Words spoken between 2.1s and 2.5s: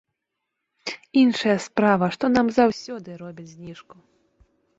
што нам